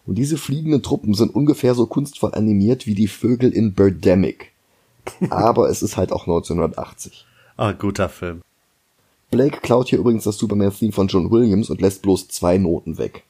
[0.08, 4.52] Und diese fliegenden Truppen sind ungefähr so kunstvoll animiert wie die Vögel in Birdemic.
[5.28, 7.26] Aber es ist halt auch 1980.
[7.58, 8.40] ah, guter Film.
[9.30, 13.24] Blake klaut hier übrigens das Superman-Theme von John Williams und lässt bloß zwei Noten weg.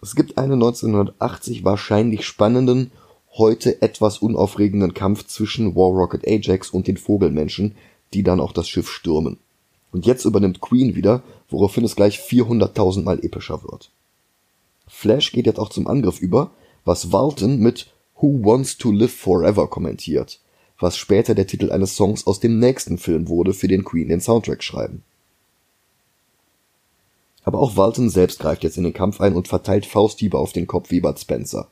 [0.00, 2.92] Es gibt einen 1980 wahrscheinlich spannenden,
[3.36, 7.74] heute etwas unaufregenden Kampf zwischen War Rocket Ajax und den Vogelmenschen,
[8.14, 9.38] die dann auch das Schiff stürmen.
[9.90, 13.90] Und jetzt übernimmt Queen wieder, woraufhin es gleich 400.000 Mal epischer wird.
[14.86, 16.50] Flash geht jetzt auch zum Angriff über,
[16.84, 20.40] was Walton mit Who Wants to Live Forever kommentiert,
[20.78, 24.20] was später der Titel eines Songs aus dem nächsten Film wurde, für den Queen den
[24.20, 25.02] Soundtrack schreiben.
[27.44, 30.66] Aber auch Walton selbst greift jetzt in den Kampf ein und verteilt Fausthiebe auf den
[30.66, 31.68] Kopf wie Bud Spencer.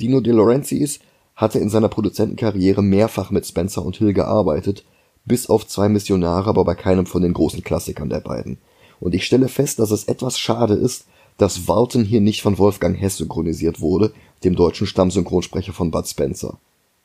[0.00, 0.98] Dino De Laurentiis
[1.36, 4.84] hatte in seiner Produzentenkarriere mehrfach mit Spencer und Hill gearbeitet,
[5.24, 8.58] bis auf zwei Missionare, aber bei keinem von den großen Klassikern der beiden.
[8.98, 11.06] Und ich stelle fest, dass es etwas schade ist,
[11.40, 14.12] dass Walton hier nicht von Wolfgang Hess synchronisiert wurde,
[14.44, 16.58] dem deutschen Stammsynchronsprecher von Bud Spencer.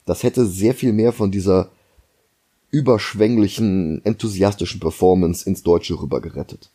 [0.06, 1.70] Das hätte sehr viel mehr von dieser
[2.70, 6.70] überschwänglichen, enthusiastischen Performance ins Deutsche rüber gerettet.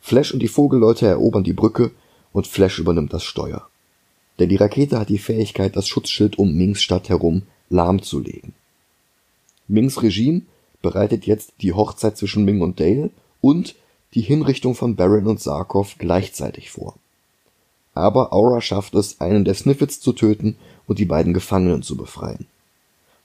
[0.00, 1.90] Flash und die Vogelleute erobern die Brücke
[2.32, 3.68] und Flash übernimmt das Steuer.
[4.38, 8.54] Denn die Rakete hat die Fähigkeit, das Schutzschild um Mings Stadt herum lahmzulegen.
[9.68, 10.42] Mings Regime
[10.80, 13.10] bereitet jetzt die Hochzeit zwischen Ming und Dale
[13.42, 13.74] und
[14.16, 16.94] die Hinrichtung von Baron und Sarkov gleichzeitig vor.
[17.92, 22.46] aber Aura schafft es, einen der Sniffets zu töten und die beiden Gefangenen zu befreien.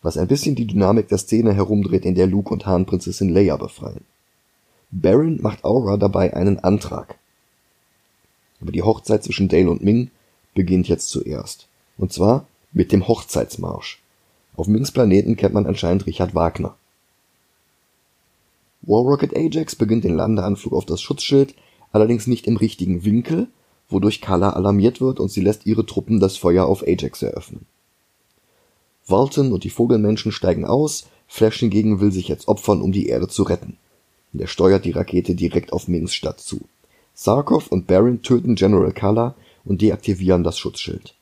[0.01, 3.56] Was ein bisschen die Dynamik der Szene herumdreht, in der Luke und Han Prinzessin Leia
[3.56, 4.04] befreien.
[4.91, 7.15] Baron macht Aura dabei einen Antrag.
[8.60, 10.12] Aber die Hochzeit zwischen Dale und Ming
[10.54, 11.67] beginnt jetzt zuerst.
[11.97, 14.01] Und zwar mit dem Hochzeitsmarsch.
[14.58, 16.75] Auf Mings Planeten kennt man anscheinend Richard Wagner.
[18.82, 21.56] War Rocket Ajax beginnt den Landeanflug auf das Schutzschild,
[21.91, 23.48] allerdings nicht im richtigen Winkel,
[23.89, 27.65] wodurch Kala alarmiert wird und sie lässt ihre Truppen das Feuer auf Ajax eröffnen.
[29.08, 33.28] Walton und die Vogelmenschen steigen aus, Flash hingegen will sich jetzt opfern, um die Erde
[33.28, 33.78] zu retten.
[34.34, 36.62] Und er steuert die Rakete direkt auf Mings Stadt zu.
[37.13, 41.15] Sarkov und Baron töten General Kala und deaktivieren das Schutzschild.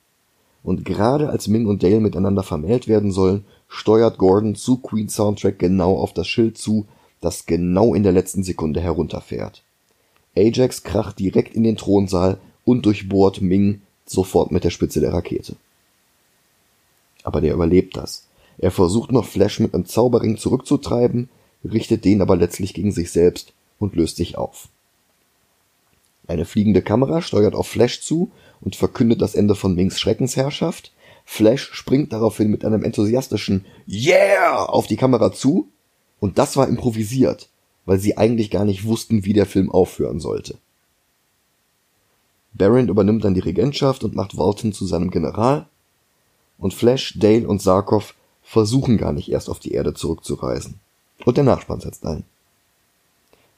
[0.63, 5.58] Und gerade als Ming und Dale miteinander vermählt werden sollen, steuert Gordon zu Queen Soundtrack
[5.58, 6.86] genau auf das Schild zu,
[7.21, 9.63] das genau in der letzten Sekunde herunterfährt.
[10.36, 15.55] Ajax kracht direkt in den Thronsaal und durchbohrt Ming sofort mit der Spitze der Rakete.
[17.23, 18.27] Aber der überlebt das.
[18.58, 21.29] Er versucht noch Flash mit einem Zauberring zurückzutreiben,
[21.63, 24.69] richtet den aber letztlich gegen sich selbst und löst sich auf.
[26.27, 30.91] Eine fliegende Kamera steuert auf Flash zu und verkündet das Ende von Mings Schreckensherrschaft.
[31.25, 35.69] Flash springt daraufhin mit einem enthusiastischen Yeah auf die Kamera zu
[36.19, 37.49] und das war improvisiert,
[37.86, 40.58] weil sie eigentlich gar nicht wussten, wie der Film aufhören sollte.
[42.53, 45.67] Baron übernimmt dann die Regentschaft und macht Walton zu seinem General
[46.58, 50.75] und Flash, Dale und Sarkov versuchen gar nicht erst auf die Erde zurückzureisen.
[51.25, 52.23] Und der Nachspann setzt ein.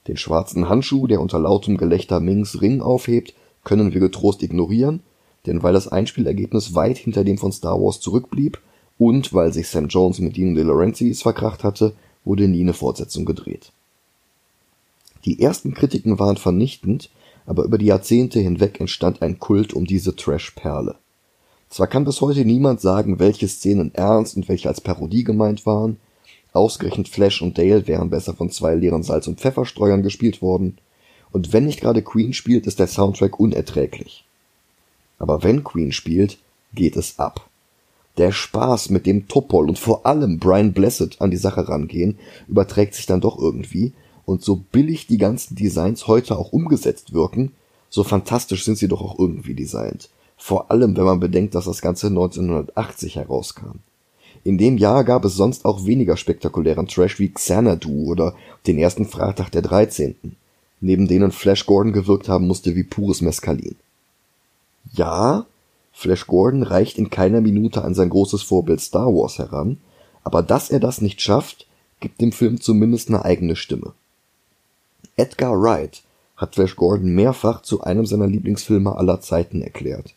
[0.08, 5.00] Den schwarzen Handschuh, der unter lautem Gelächter Mings Ring aufhebt, können wir getrost ignorieren,
[5.46, 8.60] denn weil das Einspielergebnis weit hinter dem von Star Wars zurückblieb
[8.98, 13.24] und weil sich Sam Jones mit Dino De Laurentiis verkracht hatte, wurde nie eine Fortsetzung
[13.24, 13.72] gedreht.
[15.24, 17.10] Die ersten Kritiken waren vernichtend,
[17.46, 20.96] aber über die Jahrzehnte hinweg entstand ein Kult um diese Trash-Perle.
[21.68, 25.96] Zwar kann bis heute niemand sagen, welche Szenen ernst und welche als Parodie gemeint waren,
[26.52, 30.78] ausgerechnet Flash und Dale wären besser von zwei leeren Salz- und Pfefferstreuern gespielt worden,
[31.30, 34.24] und wenn nicht gerade Queen spielt, ist der Soundtrack unerträglich.
[35.18, 36.38] Aber wenn Queen spielt,
[36.74, 37.48] geht es ab.
[38.18, 42.94] Der Spaß, mit dem Topol und vor allem Brian Blessed an die Sache rangehen, überträgt
[42.94, 43.92] sich dann doch irgendwie,
[44.24, 47.52] und so billig die ganzen Designs heute auch umgesetzt wirken,
[47.90, 50.08] so fantastisch sind sie doch auch irgendwie designt.
[50.36, 53.78] Vor allem, wenn man bedenkt, dass das Ganze 1980 herauskam.
[54.44, 58.34] In dem Jahr gab es sonst auch weniger spektakulären Trash wie Xanadu oder
[58.66, 60.36] den ersten Freitag der 13
[60.82, 63.76] neben denen Flash Gordon gewirkt haben musste wie pures Mescalin.
[64.92, 65.46] Ja,
[65.92, 69.78] Flash Gordon reicht in keiner Minute an sein großes Vorbild Star Wars heran,
[70.24, 71.66] aber dass er das nicht schafft,
[72.00, 73.92] gibt dem Film zumindest eine eigene Stimme.
[75.16, 76.02] Edgar Wright
[76.36, 80.14] hat Flash Gordon mehrfach zu einem seiner Lieblingsfilme aller Zeiten erklärt.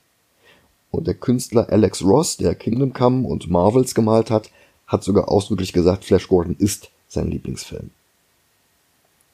[0.91, 4.49] Und der Künstler Alex Ross, der Kingdom Come und Marvels gemalt hat,
[4.87, 7.91] hat sogar ausdrücklich gesagt, Flash Gordon ist sein Lieblingsfilm.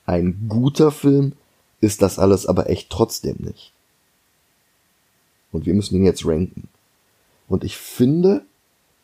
[0.06, 1.34] Ein guter Film
[1.80, 3.72] ist das alles aber echt trotzdem nicht.
[5.52, 6.70] Und wir müssen ihn jetzt ranken.
[7.48, 8.46] Und ich finde,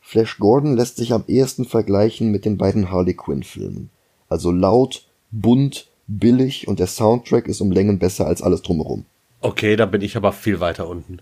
[0.01, 3.89] Flash Gordon lässt sich am ehesten vergleichen mit den beiden Harley Quinn Filmen.
[4.29, 9.05] Also laut, bunt, billig und der Soundtrack ist um Längen besser als alles drumherum.
[9.41, 11.19] Okay, da bin ich aber viel weiter unten.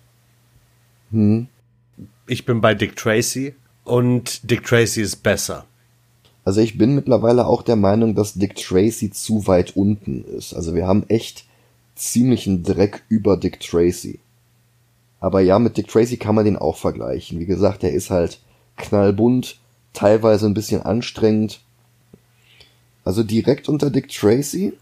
[1.12, 1.48] Hm.
[2.28, 5.66] Ich bin bei Dick Tracy und Dick Tracy ist besser.
[6.44, 10.54] Also ich bin mittlerweile auch der Meinung, dass Dick Tracy zu weit unten ist.
[10.54, 11.46] Also wir haben echt
[11.96, 14.20] ziemlichen Dreck über Dick Tracy.
[15.26, 17.40] Aber ja, mit Dick Tracy kann man den auch vergleichen.
[17.40, 18.40] Wie gesagt, er ist halt
[18.78, 19.58] knallbunt,
[19.92, 21.62] teilweise ein bisschen anstrengend.
[23.04, 24.74] Also direkt unter Dick Tracy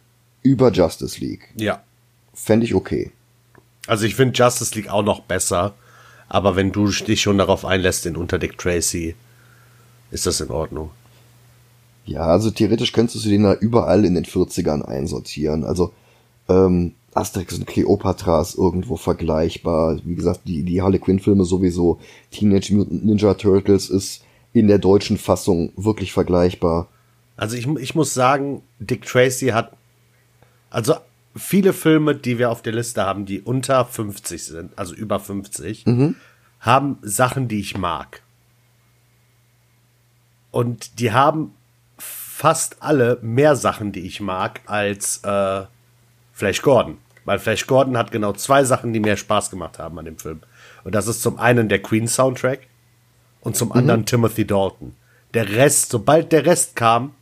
[0.41, 1.47] über Justice League.
[1.55, 1.81] Ja.
[2.33, 3.11] Fände ich okay.
[3.87, 5.75] Also ich finde Justice League auch noch besser.
[6.27, 9.15] Aber wenn du dich schon darauf einlässt, in unter Dick Tracy,
[10.11, 10.91] ist das in Ordnung.
[12.05, 15.63] Ja, also theoretisch könntest du den da überall in den 40ern einsortieren.
[15.63, 15.93] Also
[16.49, 19.99] ähm, Asterix und Cleopatra ist irgendwo vergleichbar.
[20.03, 21.99] Wie gesagt, die, die Harley Quinn-Filme sowieso.
[22.31, 24.23] Teenage Mutant Ninja Turtles ist
[24.53, 26.87] in der deutschen Fassung wirklich vergleichbar.
[27.35, 29.75] Also ich, ich muss sagen, Dick Tracy hat,
[30.69, 30.95] also
[31.35, 35.85] viele Filme, die wir auf der Liste haben, die unter 50 sind, also über 50,
[35.85, 36.15] mhm.
[36.59, 38.21] haben Sachen, die ich mag.
[40.51, 41.53] Und die haben
[41.97, 45.63] fast alle mehr Sachen, die ich mag, als äh,
[46.33, 46.97] Flash Gordon.
[47.25, 50.41] Weil Flash Gordon hat genau zwei Sachen, die mir Spaß gemacht haben an dem Film.
[50.83, 52.67] Und das ist zum einen der Queen Soundtrack
[53.41, 53.75] und zum mhm.
[53.75, 54.95] anderen Timothy Dalton.
[55.33, 57.15] Der Rest, sobald der Rest kam,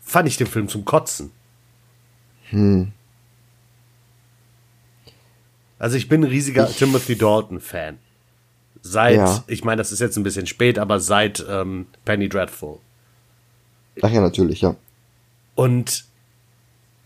[0.00, 1.32] fand ich den Film zum Kotzen.
[2.50, 2.92] Hm.
[5.78, 7.98] Also ich bin ein riesiger Ich- Timothy Dalton-Fan.
[8.80, 9.44] Seit, Ja.
[9.46, 12.78] ich meine, das ist jetzt ein bisschen spät, aber seit ähm, Penny Dreadful.
[14.02, 14.76] Ach ja, natürlich, ja.
[15.54, 16.04] Und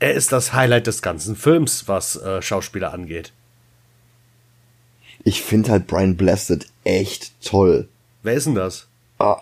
[0.01, 3.33] er ist das Highlight des ganzen Films, was äh, Schauspieler angeht.
[5.25, 7.89] Ich finde halt Brian Blessed echt toll.
[8.23, 8.87] Wer ist denn das?
[9.19, 9.41] Ah,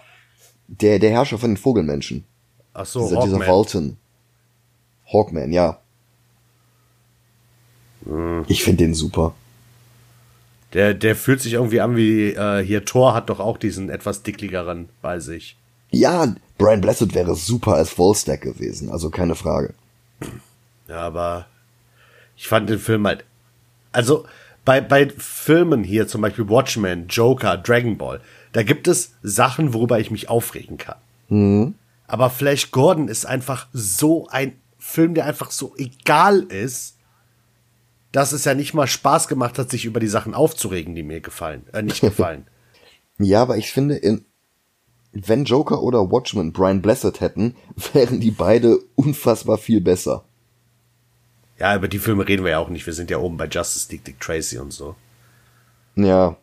[0.69, 2.25] der, der Herrscher von den Vogelmenschen.
[2.73, 3.39] Ach so, dieser, dieser.
[3.41, 3.97] Walton.
[5.13, 5.79] Hawkman, ja.
[8.05, 8.45] Hm.
[8.49, 9.35] Ich finde den super.
[10.73, 14.23] Der, der fühlt sich irgendwie an wie äh, hier Thor hat doch auch diesen etwas
[14.23, 15.57] dickligeren bei sich.
[15.91, 19.75] Ja, Brian Blessed wäre super als Volstack gewesen, also keine Frage.
[20.89, 21.47] Ja, aber
[22.37, 23.25] ich fand den Film halt.
[23.93, 24.27] Also
[24.65, 28.21] bei, bei Filmen hier, zum Beispiel Watchmen, Joker, Dragon Ball,
[28.53, 30.99] da gibt es Sachen, worüber ich mich aufregen kann.
[32.07, 36.97] Aber Flash Gordon ist einfach so ein Film, der einfach so egal ist,
[38.13, 41.21] dass es ja nicht mal Spaß gemacht hat, sich über die Sachen aufzuregen, die mir
[41.21, 42.47] gefallen, äh, nicht gefallen.
[43.19, 44.25] Ja, aber ich finde, in,
[45.13, 47.57] wenn Joker oder Watchmen Brian Blessed hätten,
[47.93, 50.25] wären die beide unfassbar viel besser.
[51.59, 52.87] Ja, über die Filme reden wir ja auch nicht.
[52.87, 54.95] Wir sind ja oben bei Justice League, Dick Tracy und so.
[55.95, 56.37] Ja.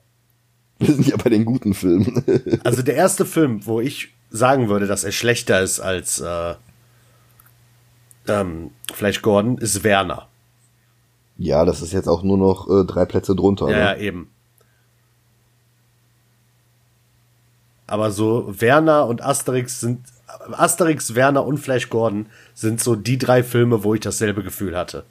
[0.80, 2.24] Wir sind ja bei den guten Filmen.
[2.64, 6.56] Also der erste Film, wo ich sagen würde, dass er schlechter ist als äh,
[8.28, 10.28] ähm, Flash Gordon, ist Werner.
[11.38, 13.70] ja, das ist jetzt auch nur noch äh, drei Plätze drunter.
[13.70, 14.00] Ja, ja, ne?
[14.00, 14.30] eben.
[17.86, 20.00] Aber so Werner und Asterix sind
[20.52, 25.04] Asterix, Werner und Flash Gordon sind so die drei Filme, wo ich dasselbe Gefühl hatte.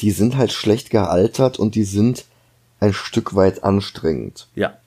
[0.00, 2.24] Die sind halt schlecht gealtert und die sind
[2.80, 4.48] ein Stück weit anstrengend.
[4.54, 4.78] Ja.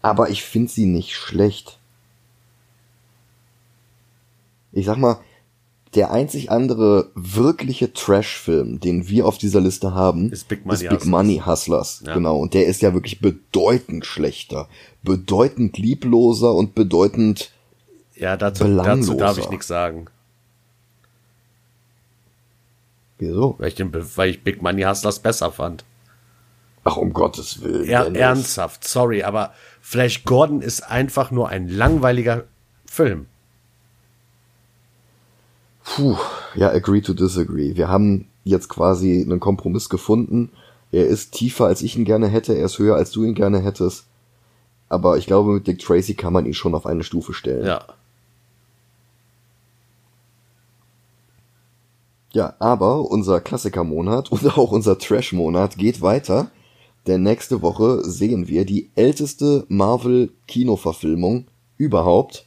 [0.00, 1.78] Aber ich finde sie nicht schlecht.
[4.72, 5.20] Ich sag mal,
[5.94, 10.90] der einzig andere wirkliche Trash-Film, den wir auf dieser Liste haben, Ist Big Money Big
[10.90, 11.04] Hustlers.
[11.10, 12.02] Money Hustlers.
[12.06, 12.14] Ja.
[12.14, 12.38] Genau.
[12.38, 14.68] Und der ist ja wirklich bedeutend schlechter.
[15.02, 17.52] Bedeutend liebloser und bedeutend,
[18.22, 20.06] Ja, dazu, dazu darf ich nichts sagen.
[23.22, 23.56] wieso?
[23.58, 25.84] Weil ich, den, weil ich Big Money Hustlers besser fand.
[26.84, 27.88] Ach, um Gottes Willen.
[27.88, 32.44] Er, ernsthaft, sorry, aber Flash Gordon ist einfach nur ein langweiliger
[32.86, 33.26] Film.
[35.84, 36.16] Puh,
[36.54, 37.76] ja, agree to disagree.
[37.76, 40.50] Wir haben jetzt quasi einen Kompromiss gefunden.
[40.90, 43.60] Er ist tiefer, als ich ihn gerne hätte, er ist höher, als du ihn gerne
[43.60, 44.06] hättest.
[44.88, 47.66] Aber ich glaube, mit Dick Tracy kann man ihn schon auf eine Stufe stellen.
[47.66, 47.86] Ja.
[52.32, 56.50] Ja, aber unser Klassikermonat und auch unser Trash-Monat geht weiter.
[57.06, 62.46] Denn nächste Woche sehen wir die älteste Marvel-Kinoverfilmung überhaupt.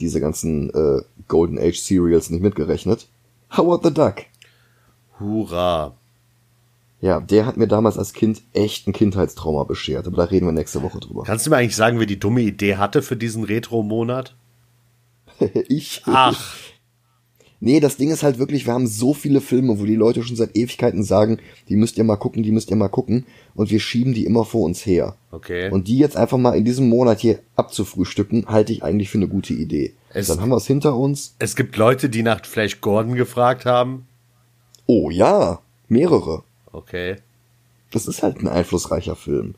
[0.00, 3.06] Diese ganzen äh, Golden Age Serials nicht mitgerechnet.
[3.56, 4.16] Howard the Duck.
[5.18, 5.94] Hurra.
[7.00, 10.52] Ja, der hat mir damals als Kind echt ein Kindheitstrauma beschert, aber da reden wir
[10.52, 11.22] nächste Woche drüber.
[11.24, 14.34] Kannst du mir eigentlich sagen, wer die dumme Idee hatte für diesen Retro-Monat?
[15.68, 16.02] ich.
[16.04, 16.56] Ach,
[17.62, 20.34] Nee, das Ding ist halt wirklich, wir haben so viele Filme, wo die Leute schon
[20.36, 23.80] seit Ewigkeiten sagen, die müsst ihr mal gucken, die müsst ihr mal gucken, und wir
[23.80, 25.16] schieben die immer vor uns her.
[25.30, 25.70] okay.
[25.70, 29.28] Und die jetzt einfach mal in diesem Monat hier abzufrühstücken, halte ich eigentlich für eine
[29.28, 29.92] gute Idee.
[30.14, 31.34] Es- Dann haben wir es hinter uns.
[31.38, 34.06] es gibt Leute, die nach Flash Gordon gefragt haben.
[34.86, 36.42] Oh ja, mehrere.
[36.72, 37.16] Okay.
[37.90, 39.54] Das ist halt ein einflussreicher Film.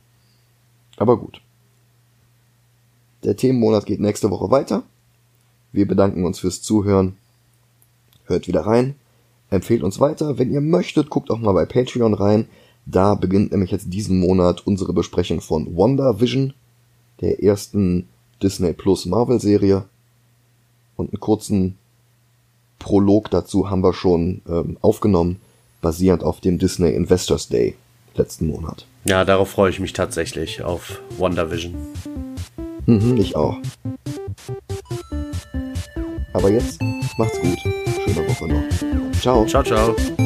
[0.96, 1.40] Aber gut.
[3.22, 4.82] Der Themenmonat geht nächste Woche weiter.
[5.70, 7.16] Wir bedanken uns fürs Zuhören.
[8.24, 8.94] Hört wieder rein.
[9.50, 10.38] Empfehlt uns weiter.
[10.38, 12.48] Wenn ihr möchtet, guckt auch mal bei Patreon rein.
[12.86, 16.54] Da beginnt nämlich jetzt diesen Monat unsere Besprechung von WandaVision,
[17.20, 18.08] der ersten
[18.42, 19.84] Disney Plus Marvel Serie.
[20.96, 21.76] Und einen kurzen
[22.78, 25.40] Prolog dazu haben wir schon ähm, aufgenommen,
[25.80, 27.76] basierend auf dem Disney Investors Day
[28.14, 28.86] letzten Monat.
[29.04, 31.74] Ja, darauf freue ich mich tatsächlich auf WandaVision.
[32.86, 33.56] Mhm, ich auch.
[36.32, 36.80] Aber jetzt
[37.18, 37.71] macht's gut.
[38.12, 39.20] Schöne Woche noch.
[39.20, 39.46] Ciao.
[39.46, 40.21] Ciao, ciao.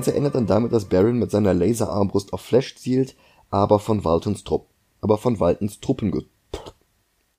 [0.00, 3.16] Ganze endet dann damit, dass Baron mit seiner Laserarmbrust auf Flash zielt,
[3.50, 4.66] aber von Waltons Trupp,
[5.02, 6.10] aber von Waltons Truppen